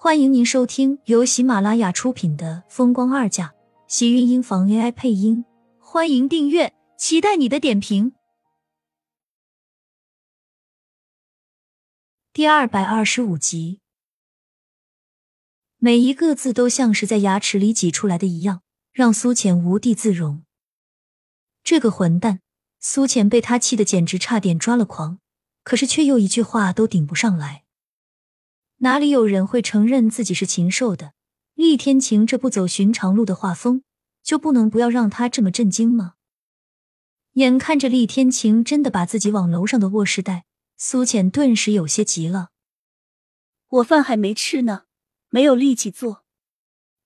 [0.00, 3.48] 欢迎您收听由喜马拉雅出品的《风光二嫁》，
[3.88, 5.44] 喜运音房 AI 配音。
[5.80, 8.12] 欢迎订阅，期待你的点评。
[12.32, 13.80] 第二百二十五集，
[15.78, 18.62] 每一个字都像是在牙齿里挤出来的一样，
[18.92, 20.44] 让苏浅无地自容。
[21.64, 22.38] 这个混蛋，
[22.78, 25.18] 苏浅被他气得简直差点抓了狂，
[25.64, 27.64] 可是却又一句话都顶不上来。
[28.78, 31.12] 哪里有人会承认自己是禽兽的？
[31.54, 33.82] 厉天晴这不走寻常路的画风，
[34.22, 36.14] 就不能不要让他这么震惊吗？
[37.32, 40.44] 眼看着厉天晴真的把自己往楼上的卧室带，
[40.76, 42.50] 苏浅顿时有些急了。
[43.68, 44.84] 我饭还没吃呢，
[45.28, 46.24] 没有力气做。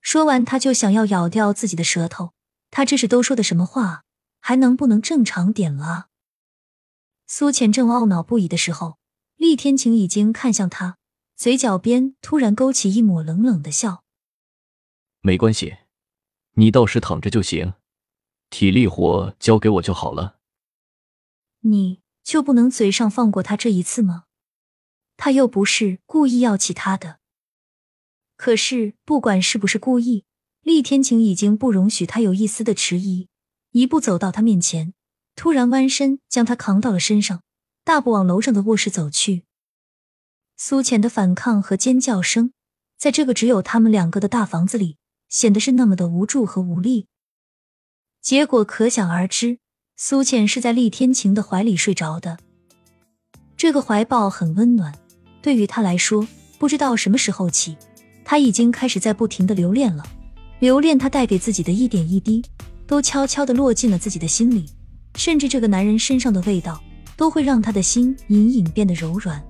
[0.00, 2.32] 说完，他就想要咬掉自己的舌头。
[2.70, 4.04] 他这是都说的什么话？
[4.38, 6.06] 还能不能正常点了？
[7.26, 8.98] 苏浅正懊恼不已的时候，
[9.34, 10.98] 厉天晴已经看向他。
[11.36, 14.04] 嘴角边突然勾起一抹冷冷的笑。
[15.20, 15.76] 没关系，
[16.54, 17.74] 你到时躺着就行，
[18.48, 20.38] 体力活交给我就好了。
[21.60, 24.24] 你就不能嘴上放过他这一次吗？
[25.18, 27.18] 他又不是故意要气他的。
[28.36, 30.24] 可是不管是不是故意，
[30.62, 33.28] 厉天晴已经不容许他有一丝的迟疑，
[33.72, 34.94] 一步走到他面前，
[35.34, 37.42] 突然弯身将他扛到了身上，
[37.84, 39.44] 大步往楼上的卧室走去。
[40.58, 42.52] 苏浅的反抗和尖叫声，
[42.98, 44.96] 在这个只有他们两个的大房子里，
[45.28, 47.06] 显得是那么的无助和无力。
[48.22, 49.58] 结果可想而知，
[49.96, 52.38] 苏浅是在厉天晴的怀里睡着的。
[53.54, 54.94] 这个怀抱很温暖，
[55.42, 56.26] 对于他来说，
[56.58, 57.76] 不知道什么时候起，
[58.24, 60.02] 他已经开始在不停的留恋了。
[60.60, 62.42] 留恋他带给自己的一点一滴，
[62.86, 64.64] 都悄悄的落进了自己的心里，
[65.16, 66.82] 甚至这个男人身上的味道，
[67.14, 69.42] 都会让他的心隐隐变得柔软。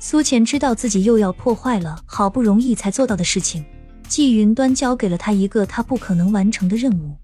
[0.00, 3.64] 苏浅知道自己又要破坏了好不容易才做到的事情，
[4.08, 7.16] 季云端交给了他一个他不可能完成的任务，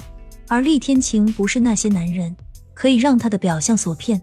[0.49, 2.35] 而厉天晴不是那些男人
[2.75, 4.21] 可以让他的表象所骗。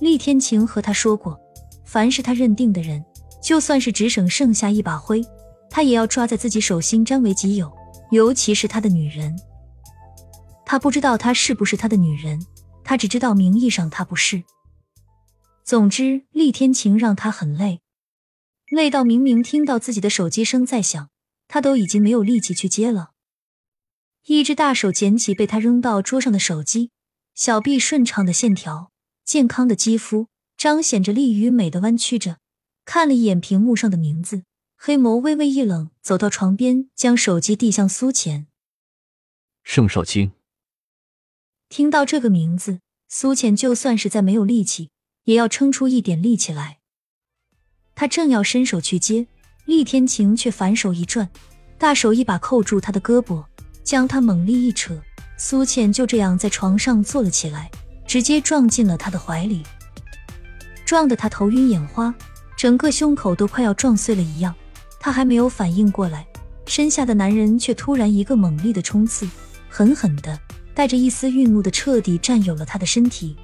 [0.00, 1.38] 厉天晴和他说过，
[1.84, 3.04] 凡是他认定的人，
[3.42, 5.22] 就算是只省剩下一把灰，
[5.68, 7.70] 他也要抓在自己手心占为己有，
[8.10, 9.36] 尤其是他的女人。
[10.64, 12.40] 他不知道她是不是他的女人，
[12.84, 14.42] 他只知道名义上他不是。
[15.68, 17.82] 总之，厉天晴让他很累，
[18.70, 21.10] 累到明明听到自己的手机声在响，
[21.46, 23.10] 他都已经没有力气去接了。
[24.24, 26.90] 一只大手捡起被他扔到桌上的手机，
[27.34, 28.90] 小臂顺畅的线条，
[29.26, 32.38] 健康的肌肤，彰显着力与美的弯曲着。
[32.86, 38.46] 看了一眼屏幕上的名字，黑眸微微一冷，走到床边，将手机递向苏浅。
[39.62, 40.32] 盛少卿。
[41.68, 44.88] 听到这个名字，苏浅就算是再没有力气。
[45.28, 46.78] 也要撑出一点力气来。
[47.94, 49.26] 他正要伸手去接，
[49.66, 51.28] 厉天晴却反手一转，
[51.76, 53.44] 大手一把扣住他的胳膊，
[53.84, 54.98] 将他猛力一扯。
[55.36, 57.70] 苏倩就这样在床上坐了起来，
[58.06, 59.62] 直接撞进了他的怀里，
[60.86, 62.14] 撞得他头晕眼花，
[62.56, 64.54] 整个胸口都快要撞碎了一样。
[64.98, 66.26] 他还没有反应过来，
[66.64, 69.28] 身下的男人却突然一个猛力的冲刺，
[69.68, 70.40] 狠狠的
[70.74, 73.36] 带着一丝愠怒的彻底占有了他的身体。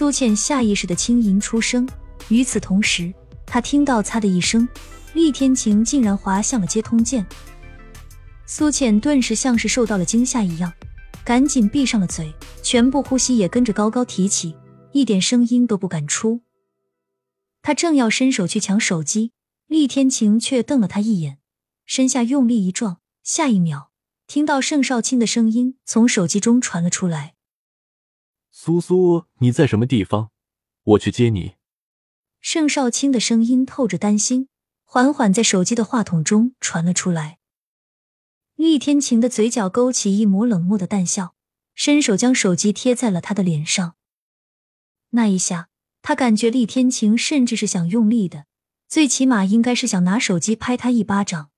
[0.00, 1.86] 苏倩下意识的轻吟出声，
[2.30, 3.12] 与此同时，
[3.44, 4.66] 她听到“擦”的一声，
[5.12, 7.26] 厉天晴竟然滑向了接通键。
[8.46, 10.72] 苏倩顿时像是受到了惊吓一样，
[11.22, 14.56] 赶紧闭上了嘴，全部呼吸也跟着高高提起，
[14.92, 16.40] 一点声音都不敢出。
[17.60, 19.32] 他正要伸手去抢手机，
[19.66, 21.36] 厉天晴却瞪了他一眼，
[21.84, 23.90] 身下用力一撞，下一秒，
[24.26, 27.34] 听到盛少卿的声音从手机中传了出来。
[28.62, 30.32] 苏苏，你在什么地方？
[30.82, 31.54] 我去接你。
[32.42, 34.50] 盛少卿的声音透着担心，
[34.84, 37.38] 缓缓在手机的话筒中传了出来。
[38.56, 41.34] 厉天晴的嘴角勾起一抹冷漠的淡笑，
[41.74, 43.94] 伸手将手机贴在了他的脸上。
[45.12, 45.70] 那一下，
[46.02, 48.44] 他感觉厉天晴甚至是想用力的，
[48.86, 51.48] 最起码应该是想拿手机拍他一巴掌。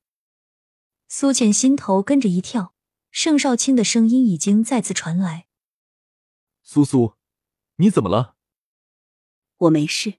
[1.09, 2.75] 苏浅心头跟着一跳，
[3.11, 5.47] 盛少卿的声音已经再次传来。
[6.63, 7.15] 苏苏，
[7.77, 8.37] 你怎么了？
[9.59, 10.15] 我没事。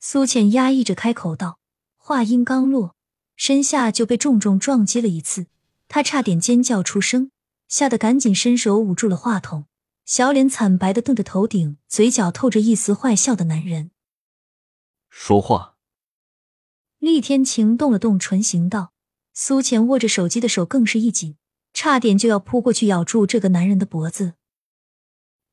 [0.00, 1.58] 苏浅压抑着开口道，
[1.96, 2.96] 话音刚落，
[3.36, 5.46] 身下就被重重撞击了一次，
[5.88, 7.30] 她差点尖叫出声，
[7.68, 9.66] 吓得赶紧伸手捂住了话筒，
[10.04, 13.90] 小脸惨白的瞪着头顶，嘴角透着一丝坏笑的男人。
[15.08, 15.76] 说话。
[16.98, 18.92] 厉天晴动了动唇形道，
[19.32, 21.36] 苏浅握着手机的手更是一紧，
[21.72, 24.34] 差点就要扑过去咬住这个男人的脖子。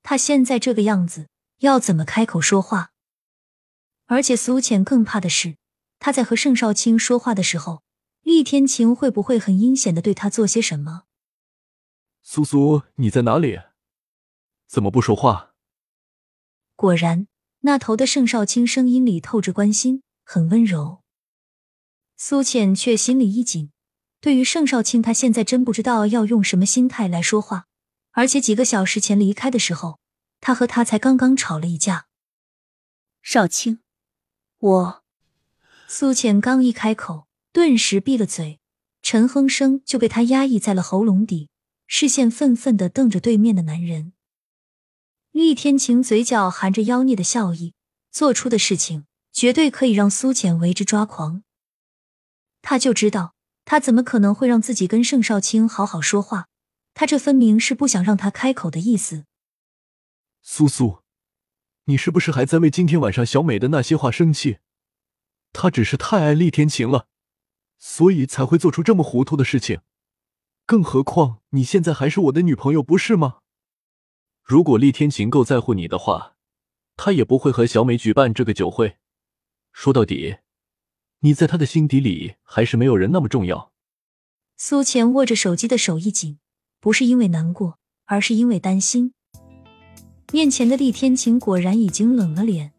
[0.04, 1.28] 他现在这个样子，
[1.60, 2.92] 要怎么开口说话？
[4.08, 5.56] 而且苏浅更怕的是，
[6.00, 7.84] 他在和盛少卿说话的时候，
[8.22, 11.04] 厉天晴会不会很阴险的对他做些什么？
[12.22, 13.60] 苏苏，你在哪里？
[14.68, 15.54] 怎么不说话？
[16.76, 17.28] 果然，
[17.62, 21.04] 那头的盛少卿声音里透着关心，很温柔。
[22.18, 23.72] 苏浅却心里一紧，
[24.20, 27.68] 对于盛少卿，他现在真不知道要用什么心态来说话。
[28.12, 30.00] 而且几个小时前离开的时候，
[30.40, 32.08] 他和他才刚刚吵了一架。
[33.22, 33.80] 少卿，
[34.60, 35.04] 我……
[35.88, 38.60] 苏浅刚一开口，顿时闭了嘴，
[39.02, 41.50] 陈哼声就被他压抑在了喉咙底，
[41.86, 44.14] 视线愤愤的瞪着对面的男人。
[45.32, 47.74] 厉天晴嘴角含着妖孽的笑意，
[48.12, 51.44] 做出的事情绝对可以让苏浅为之抓狂。
[52.62, 53.36] 他就知道，
[53.66, 56.48] 他怎么可能会让自己跟盛少卿好好说话？
[56.94, 59.26] 他这分明是不想让他开口的意思。
[60.42, 61.00] 苏苏，
[61.86, 64.58] 你是不是还在为今天晚上小美的那些话生气？
[65.54, 67.08] 她只是太爱厉天晴了，
[67.78, 69.82] 所以才会做出这么糊涂的事情。
[70.66, 73.40] 更何况你现在还是我的女朋友，不是吗？
[74.44, 76.36] 如果厉天晴够在乎你的话，
[76.96, 78.98] 他也不会和小美举办这个酒会。
[79.72, 80.38] 说到底，
[81.20, 83.72] 你在他的心底里还是没有人那么重要。
[84.58, 86.40] 苏浅握着手机的手一紧，
[86.82, 89.14] 不是因为难过，而是因为担心。
[90.34, 92.72] 面前的厉天晴果然已经冷了脸，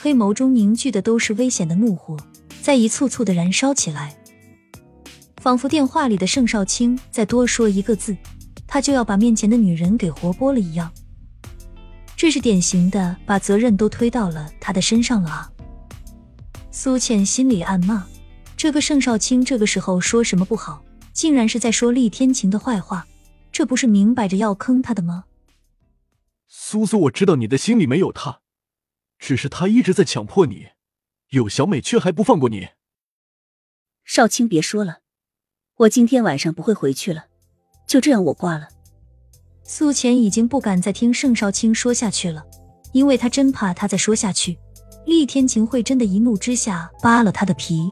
[0.00, 2.16] 黑眸中凝聚的都是危险的怒火，
[2.62, 4.16] 在一簇簇的燃烧起来，
[5.36, 8.16] 仿佛电话里的盛少卿再多说一个字，
[8.66, 10.90] 他就要把面前的女人给活剥了一样。
[12.16, 15.52] 这是典型的把责任都推到了他的身上了啊！
[16.70, 18.06] 苏倩心里暗骂：
[18.56, 20.82] 这个盛少卿这个时候说什么不好，
[21.12, 23.06] 竟然是在说厉天晴的坏话，
[23.60, 25.26] 这不是明摆着要坑他的吗？
[26.48, 28.40] 苏苏，我知道你的心里没有他，
[29.18, 30.68] 只是他一直在强迫你，
[31.32, 32.68] 有小美却还不放过你。
[34.02, 35.00] 少卿，别说了，
[35.76, 37.26] 我今天晚上不会回去了，
[37.86, 38.68] 就这样我挂了。
[39.62, 42.42] 苏浅已经不敢再听盛少卿说下去了，
[42.94, 44.58] 因为他真怕他再说下去，
[45.04, 47.90] 厉天晴会真的一怒之下扒了他的皮。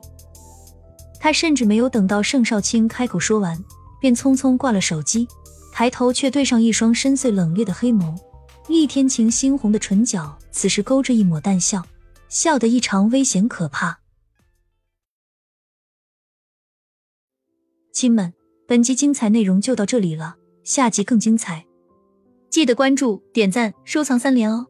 [1.20, 3.62] 他甚至没有等到盛少卿开口说完，
[4.00, 5.28] 便匆匆挂了手机，
[5.78, 8.12] 抬头却对上一双深邃冷冽的黑眸。
[8.66, 11.86] 厉天晴猩红的唇角此时勾着一抹淡笑，
[12.28, 14.00] 笑得异常危险可怕。
[17.92, 18.34] 亲们，
[18.66, 20.34] 本集精彩内容就到这里了，
[20.64, 21.64] 下集更精彩。
[22.50, 24.66] 记得关注、点赞、收藏三连哦，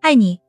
[0.00, 0.41] 爱你！